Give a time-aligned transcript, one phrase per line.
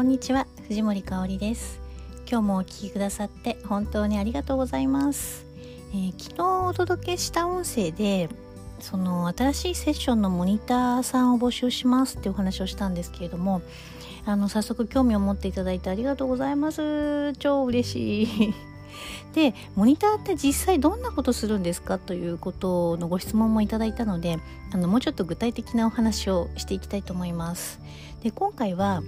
[0.00, 1.78] こんにちは藤森香里です。
[2.26, 5.44] 今日もお聞きくださって本当にありがとうございます、
[5.92, 8.30] えー、昨日お届けした音声で
[8.78, 13.60] その新しいセッションのモニターさんを募集しますっていうお話をしたんですけれども
[14.24, 17.34] あの早速興味を持っていただいてありがとうございます。
[17.34, 18.54] 超嬉しい。
[19.34, 24.38] でモニターって実際どんなことするんですかということのご質問もいただいたので
[24.72, 27.80] あのもうちょっと具体的なお話をしていきたいと思います。
[28.22, 29.02] で今回は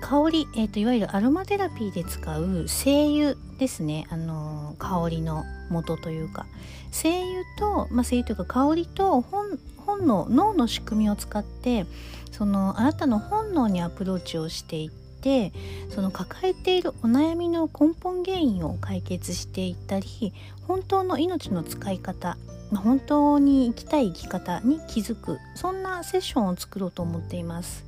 [0.00, 6.46] 香り、えーと、いわゆるアロマテラピーで使う精油ですね、あの香りの元というか
[6.90, 11.86] 精油と、まあ、精油というか香りと本本能脳の仕組みを使って
[12.32, 15.52] そのあなたの本能にアプローチをしていって
[15.90, 20.32] その抱えているお悩みの根本原因を解決していったり
[20.66, 22.36] 本当の命の使い方
[22.74, 27.86] 本当に生きたい生き方に気づくそんなセッションを作ろうと思っています。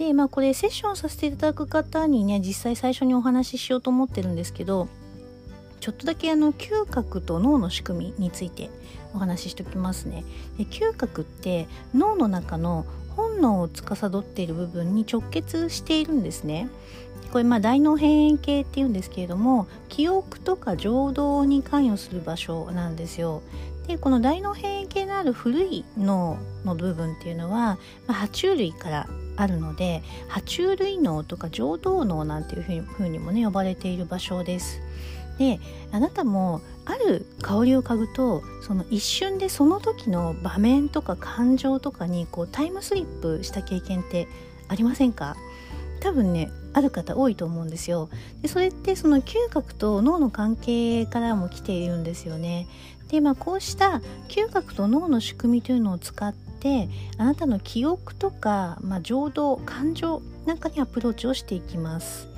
[0.00, 4.88] でまあこれセッションさせていただく方にね実際最初にお話ししようと思ってるんですけど
[5.80, 8.70] ちょっとだけあの嗅覚と脳の仕組みについて
[9.12, 10.24] お話ししておきますね。
[10.56, 16.70] で嗅覚って脳の中の本能を司っている部分に直結しているんですね。
[17.30, 23.42] これまあ大脳辺縁系っていうんですけれども記憶とか情動に関与する場所なんですよ。
[23.86, 29.08] でこの大脳辺縁系のある古い脳の部分っていうのは、まあ、爬虫類から
[29.40, 34.80] あるので爬虫類脳とか浄土脳なんていうふうにもね呼ばれている場所です。
[35.38, 35.58] で
[35.90, 44.28] あなたもある香りを嗅ぐとその一瞬でその時の場面とか感情とかにこうタイムスリップした経験って
[44.68, 45.36] ありませんか？
[46.00, 48.10] 多分ねある方多いと思うんですよ。
[48.42, 52.66] でそれってその嗅覚と脳の関係からも来ているんですよね。
[53.10, 62.28] でまあこうした嗅覚と脳の仕組みというのを使ってあなたの記憶とか、まあ、情動感情なんかにアプローチをしていきます。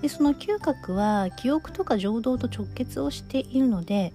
[0.00, 4.12] でその嗅覚は記憶とか情動と直結をしているので、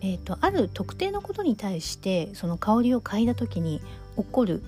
[0.00, 3.80] えーと、ある特定のことに対してその香りを嗅いだ時に
[4.16, 4.62] 起こる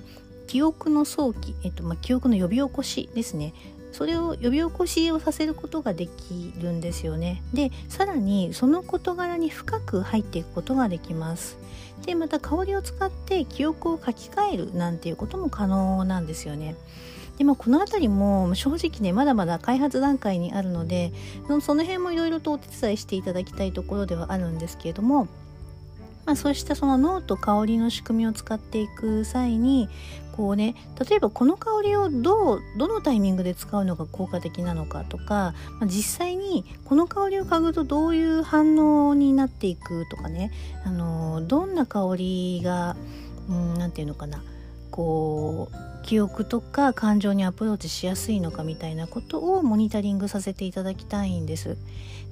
[0.46, 3.54] 記憶の早期、えーとまあ、記憶の呼び起こしですね。
[3.92, 7.42] それを呼び起こしをさせることができるんですよね。
[7.52, 11.58] でさらにその事柄に深く入っていくことができます。
[12.06, 16.76] でまた香りを使って記憶を書き換えるなんていうことも可能なんですよね。
[17.38, 21.12] でまあ、この辺りも正直ねまだまだ開発段階にあるので
[21.60, 25.28] その辺もいろいろとお手伝いしていただきたいところではあるんですけれども
[26.28, 29.88] まあ、そうしたその脳と香りの仕組みを使っていく際に
[30.32, 30.74] こうね
[31.08, 40.52] 例えばこの香りをどうどのタイミングで使うのが効果的なのかとか、まあ、実際にこの香りを嗅ぐとどういう反応になっていくとかね
[40.84, 42.94] あのどんな香りが
[43.78, 44.42] 何て言うのかな
[44.90, 51.78] こう記憶とか感情にアプローチしやすいのかみたいなことをモニタリングさせていただきたいんです。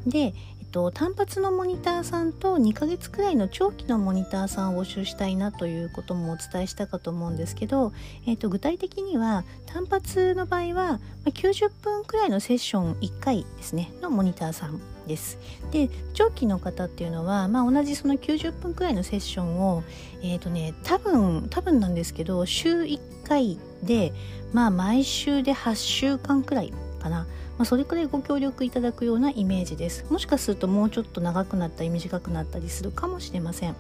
[0.06, 0.34] で
[0.76, 7.94] と、単発のモニターさんと2ヶ月くらいの長期のモニターさんを募集したいなということもお伝えしたかと思うんですけど、
[8.26, 14.78] えーと、具体的には単発の場合は、90分くらいのセッション1回ですねのモニターさん
[15.08, 15.38] です。
[15.70, 19.82] で長期の方っていうのは、まあ、同じその90分くらいのセッションを
[20.22, 24.12] えっ、ー、とね多分多分なんですけど週1回で
[24.52, 26.72] まあ毎週で8週間くらい
[27.06, 27.26] かな。
[27.58, 30.04] まあ、それくらいご協力いただくようなイメージです。
[30.10, 33.76] もしかするともうちょっと長くなったり短くなったりするかもしれません。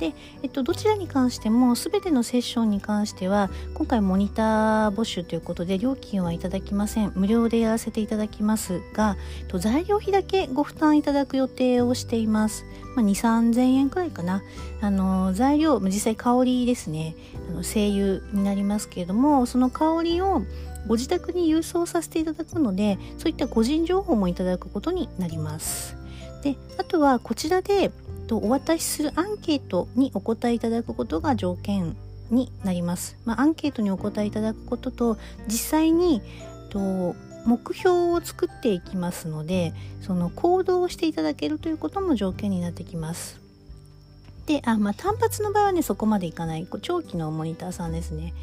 [0.00, 7.12] で、えっと、どちらに関しても全てのセッションに関しては今回モニター募集ということで料金はいただきません。
[7.14, 9.16] 無料でやらせていただきますが
[9.46, 12.64] と材料費だけご負担いただく予定をしています、
[12.96, 14.42] まあ、2 3 0 0 0円くらいかな。
[14.80, 17.14] あの材料実際香りですね。
[17.50, 20.42] あの精油になりますけれどもその香りを
[20.86, 25.96] ご自宅に郵送させていただくのでそういった個人情報もいただくことになります。
[26.42, 27.90] であとはこちらで
[28.30, 31.96] お渡しするアンケートにお答えいただくことが条件
[32.30, 36.22] になります、まあ、アンケートにお答えいただくことと実際に
[36.70, 37.14] と
[37.44, 43.41] 目標を作っていきますのでその行動をしていただけるということも条件になってきます。
[44.46, 46.66] であ、まあ、単発の場合はねそこまでいかない。
[46.82, 48.34] 長期のモニターさんですね。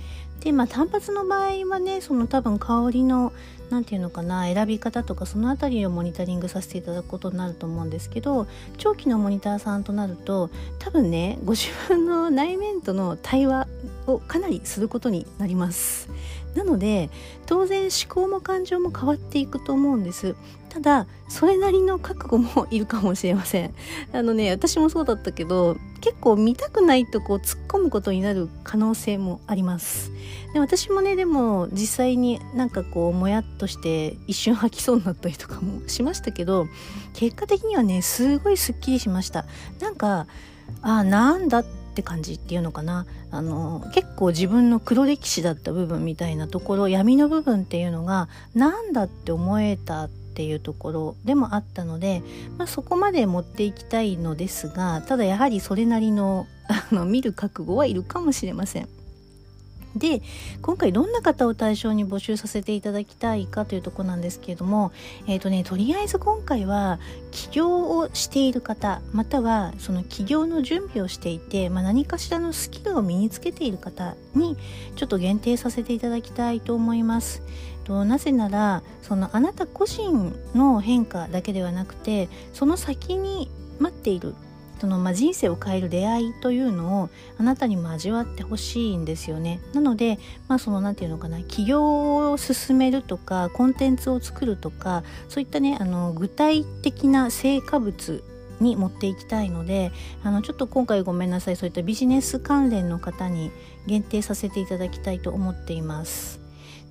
[0.42, 3.34] でまあ単発の場合はねその多分香りの
[3.70, 8.48] 何て言うのかな選び方とかその辺りをモニタリングさせていただくことになると思うんですけど
[8.78, 10.50] 長期のモニターさんとなると
[10.80, 13.68] 多分ねご自分の内面との対話
[14.08, 16.10] をかなりすることになります。
[16.56, 17.10] なので
[17.46, 20.36] 当然思考も感情も変わっていくと思うんです。
[20.70, 23.74] ただそれなりの覚悟もいるかもしれません。
[24.14, 30.12] あのね私もそうだったけど結構見たくないとこう突っ込むことになる可能性もあります。
[30.54, 36.68] で私もねでも実際になんかこうもやっとして一瞬吐きそうになったりとかもしましたけど
[37.14, 39.46] 結果的にはねすごいすっきりしました。
[39.80, 40.28] なんか
[40.82, 41.66] あなんだっ
[41.96, 43.06] て感じっていうのかな。
[43.32, 52.24] あの結構自分の黒歴史だった部分みたいなところ闇の部分っていうのがなんだって思えたってていうところでもあったので、
[52.58, 58.88] まあ、そこまで持っていきたいのですがただやはりそれなりのあの見る覚悟はいるかもしれません。
[59.96, 60.22] で
[60.62, 64.94] 今回どんな方を対象に募集させていただきたいかというとこなんですけれども、
[65.28, 67.00] えーとね、とりあえず今回は
[67.32, 74.56] 起業をしている方またはその起業の準備をしていて、まあ、何かしらのスキルを身につけている方に
[74.96, 77.42] ちょっと限定させていただきたいと思います。
[77.90, 83.50] となぜならそのあなた個人の変化だけではなくてその先に
[83.80, 84.36] 待っている
[84.80, 87.10] その、まあ、人生を変える出会いというのを
[87.40, 89.60] あなたにも味わってほしいんですよね。
[89.74, 98.24] なので、まあ、その何て言うのかな起業を進めるとかコンテンツを作るとかそういったねあの具体的な成果物
[98.60, 99.92] に持っていきたいので
[100.24, 103.52] あのちょっと今回ごめんなさいそういったビジネス関連の方に
[103.88, 106.39] 限定させていただきたいと思っています。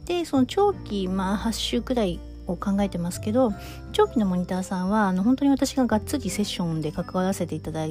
[0.08, 3.52] でその長期、まあ、8週くらいを考えてますけど
[3.92, 7.86] 長期のモニターさんはあの本当に私ががっつりセッションで関わらせていただ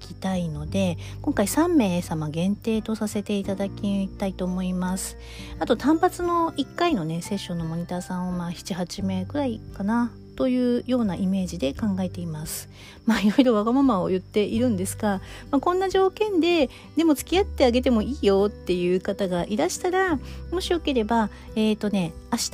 [0.00, 5.16] きたいので今回3名様限定とさせていただきたいと思います。
[5.60, 10.10] あと単発の1回のねセッションのモニターさんをまあ78名くらいかな。
[10.40, 12.70] というようなイメージで考えています。
[13.04, 15.20] まあいろいろわがままを言っているんですが、
[15.50, 20.18] まあ、こんな条件ででも付き合ってあげてもいいよっていう方がいらしたら
[20.50, 22.50] もしよければえっ、ー、とね明日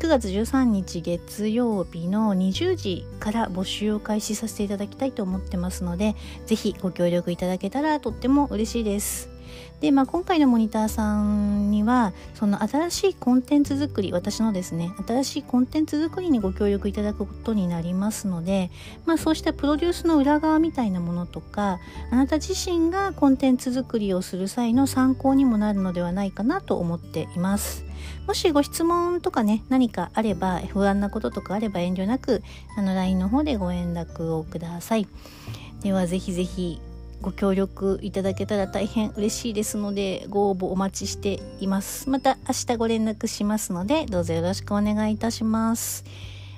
[0.00, 6.16] 9月13日月曜日の20時から募集を開始させていただきたいと思ってますので、
[6.46, 9.29] ぜひご協力いただけたらとっても嬉しいです。
[9.80, 18.70] で、まあ、今回のモニターさんにはその新しいコンテンツ作り私のですね新しいコンテンツ作りにご協力いただくことになりますので、
[19.06, 21.78] まあ、そうしたプロデュースの裏側みたいなものとか
[22.10, 27.84] あなた自身がコンテンツ作りをする際の参考にもなるのではないかなと思っています。
[28.26, 32.42] もしご質問とかね何かあれば不安なこととかあれば遠慮なく
[32.76, 35.06] あの LINE の方でご連絡をください。
[35.82, 36.80] ではぜひぜひ
[37.22, 42.08] ご協力いただけたら大変嬉しいですのでご応募お待ちしています。
[42.08, 46.04] また明日ご連絡しますのでどうぞよろしくお願いいたします。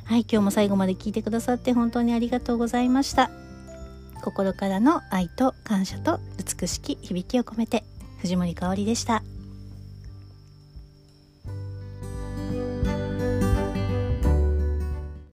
[0.04, 3.30] はい今日も最後まで聞いてくださって本当にありがとうございました。
[4.22, 7.82] 心からの愛と感謝と美しき響きを込めて
[8.20, 9.22] 藤森かおりでした。